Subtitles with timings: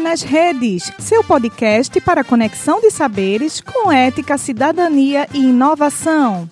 [0.00, 6.48] nas Redes, seu podcast para conexão de saberes com ética, cidadania e inovação.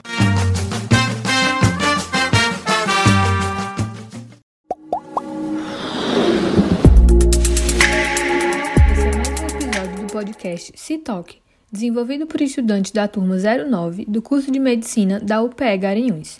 [8.90, 11.38] Esse é mais um episódio do podcast Se Toque,
[11.70, 16.38] desenvolvido por estudantes da turma 09 do curso de Medicina da UPE Garanhuns.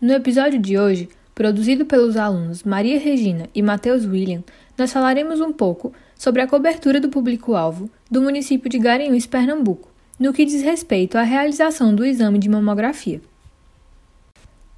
[0.00, 4.44] No episódio de hoje, produzido pelos alunos Maria Regina e Matheus William,
[4.76, 9.88] nós falaremos um pouco sobre a cobertura do público-alvo do município de Garanhuns, Pernambuco,
[10.18, 13.22] no que diz respeito à realização do exame de mamografia.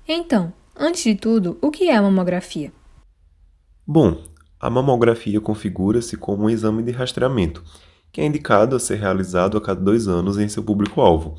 [0.07, 2.73] Então, antes de tudo, o que é a mamografia?
[3.85, 4.23] Bom,
[4.61, 7.65] a mamografia configura-se como um exame de rastreamento,
[8.13, 11.35] que é indicado a ser realizado a cada dois anos em seu público-alvo.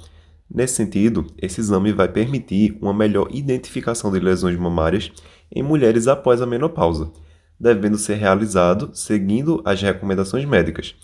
[0.54, 5.10] Nesse sentido, esse exame vai permitir uma melhor identificação de lesões mamárias
[5.50, 7.10] em mulheres após a menopausa,
[7.64, 10.96] devendo ser realizado seguindo as recomendações médicas.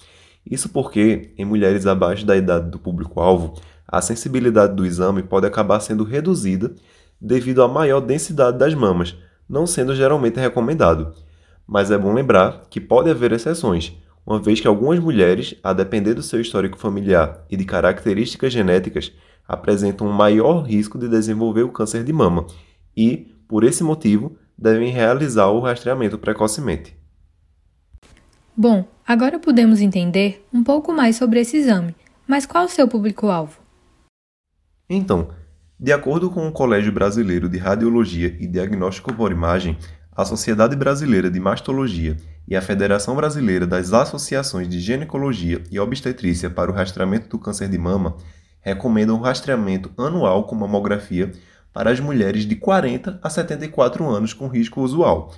[0.45, 3.53] Isso porque, em mulheres abaixo da idade do público-alvo,
[3.88, 6.75] a sensibilidade do exame pode acabar sendo reduzida
[7.19, 9.15] devido à maior densidade das mamas,
[9.47, 11.13] não sendo geralmente recomendado.
[11.65, 13.93] Mas é bom lembrar que pode haver exceções,
[14.25, 19.13] uma vez que algumas mulheres, a depender do seu histórico familiar e de características genéticas,
[19.47, 22.45] apresentam um maior risco de desenvolver o câncer de mama
[22.95, 26.97] e, por esse motivo, devem realizar o rastreamento precocemente.
[28.55, 31.95] Bom, agora podemos entender um pouco mais sobre esse exame,
[32.27, 33.57] mas qual o seu público-alvo?
[34.89, 35.30] Então,
[35.80, 39.77] de acordo com o Colégio Brasileiro de Radiologia e Diagnóstico por Imagem,
[40.11, 46.49] a Sociedade Brasileira de Mastologia e a Federação Brasileira das Associações de Ginecologia e Obstetrícia
[46.49, 48.17] para o Rastreamento do Câncer de Mama
[48.59, 51.31] recomendam o rastreamento anual com mamografia
[51.73, 55.33] para as mulheres de 40 a 74 anos com risco usual.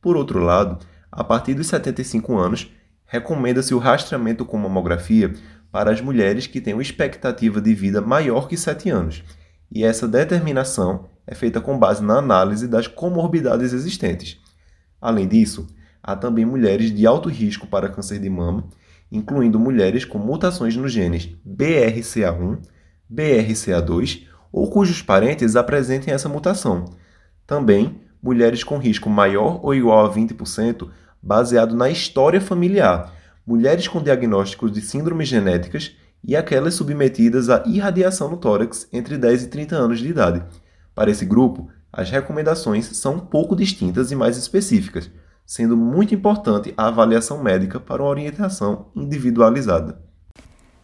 [0.00, 2.70] Por outro lado, a partir dos 75 anos,
[3.04, 5.32] recomenda-se o rastreamento com mamografia
[5.70, 9.22] para as mulheres que têm uma expectativa de vida maior que 7 anos,
[9.70, 14.38] e essa determinação é feita com base na análise das comorbidades existentes.
[15.00, 15.66] Além disso,
[16.02, 18.68] há também mulheres de alto risco para câncer de mama,
[19.10, 22.60] incluindo mulheres com mutações nos genes BRCA1,
[23.10, 26.84] BRCA2 ou cujos parentes apresentem essa mutação.
[27.46, 30.88] Também mulheres com risco maior ou igual a 20%,
[31.20, 33.12] baseado na história familiar,
[33.46, 39.44] mulheres com diagnósticos de síndromes genéticas e aquelas submetidas à irradiação no tórax entre 10
[39.44, 40.44] e 30 anos de idade.
[40.94, 45.10] Para esse grupo, as recomendações são um pouco distintas e mais específicas,
[45.44, 50.00] sendo muito importante a avaliação médica para uma orientação individualizada.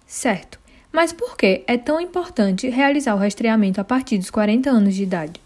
[0.07, 0.59] Certo.
[0.93, 5.03] Mas por que é tão importante realizar o rastreamento a partir dos 40 anos de
[5.03, 5.41] idade?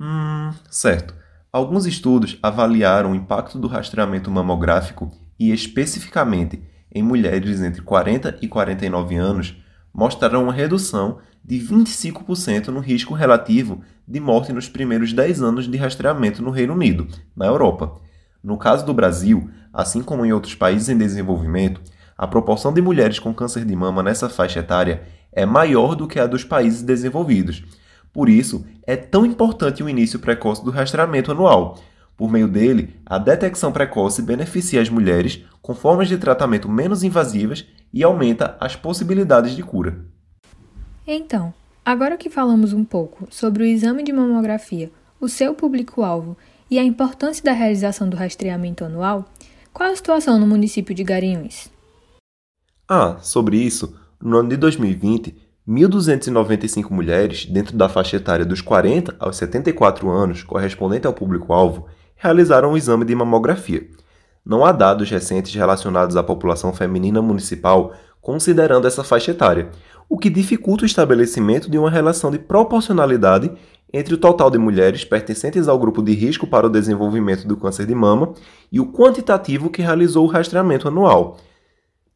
[0.00, 1.14] Hum, certo.
[1.52, 8.48] Alguns estudos avaliaram o impacto do rastreamento mamográfico e, especificamente, em mulheres entre 40 e
[8.48, 9.56] 49 anos,
[9.92, 15.76] mostraram uma redução de 25% no risco relativo de morte nos primeiros 10 anos de
[15.76, 18.00] rastreamento no Reino Unido, na Europa.
[18.42, 21.80] No caso do Brasil, assim como em outros países em desenvolvimento,
[22.20, 26.20] a proporção de mulheres com câncer de mama nessa faixa etária é maior do que
[26.20, 27.64] a dos países desenvolvidos.
[28.12, 31.78] Por isso, é tão importante o início precoce do rastreamento anual.
[32.18, 37.64] Por meio dele, a detecção precoce beneficia as mulheres com formas de tratamento menos invasivas
[37.90, 40.04] e aumenta as possibilidades de cura.
[41.06, 46.36] Então, agora que falamos um pouco sobre o exame de mamografia, o seu público-alvo
[46.70, 49.24] e a importância da realização do rastreamento anual,
[49.72, 51.79] qual a situação no município de Garanhuns?
[52.92, 55.36] Ah, sobre isso, no ano de 2020,
[55.68, 61.86] 1.295 mulheres, dentro da faixa etária dos 40 aos 74 anos, correspondente ao público-alvo,
[62.16, 63.86] realizaram o exame de mamografia.
[64.44, 69.70] Não há dados recentes relacionados à população feminina municipal considerando essa faixa etária,
[70.08, 73.52] o que dificulta o estabelecimento de uma relação de proporcionalidade
[73.92, 77.86] entre o total de mulheres pertencentes ao grupo de risco para o desenvolvimento do câncer
[77.86, 78.32] de mama
[78.72, 81.38] e o quantitativo que realizou o rastreamento anual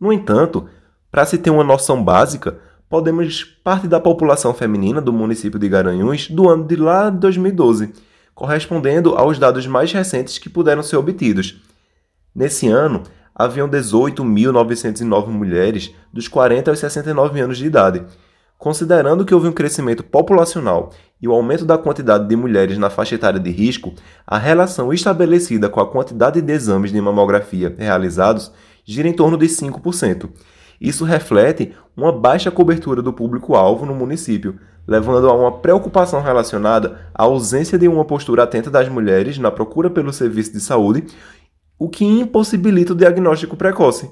[0.00, 0.69] no entanto,
[1.11, 2.58] para se ter uma noção básica,
[2.88, 7.93] podemos parte da população feminina do município de Garanhuns do ano de lá de 2012,
[8.35, 11.61] correspondendo aos dados mais recentes que puderam ser obtidos.
[12.35, 13.02] Nesse ano,
[13.35, 18.05] haviam 18.909 mulheres dos 40 aos 69 anos de idade.
[18.58, 23.14] Considerando que houve um crescimento populacional e o aumento da quantidade de mulheres na faixa
[23.14, 23.93] etária de risco,
[24.26, 28.52] a relação estabelecida com a quantidade de exames de mamografia realizados
[28.84, 30.28] gira em torno de 5%.
[30.81, 37.22] Isso reflete uma baixa cobertura do público-alvo no município, levando a uma preocupação relacionada à
[37.22, 41.04] ausência de uma postura atenta das mulheres na procura pelo serviço de saúde
[41.78, 44.10] o que impossibilita o diagnóstico precoce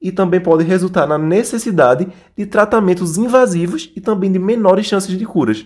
[0.00, 5.24] e também pode resultar na necessidade de tratamentos invasivos e também de menores chances de
[5.24, 5.64] curas.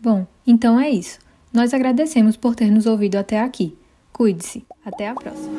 [0.00, 1.18] Bom, então é isso.
[1.52, 3.76] Nós agradecemos por ter nos ouvido até aqui.
[4.12, 4.64] Cuide-se.
[4.84, 5.58] Até a próxima.